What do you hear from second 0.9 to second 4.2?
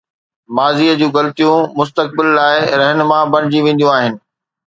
جون غلطيون مستقبل لاءِ رهنما بڻجي وينديون آهن.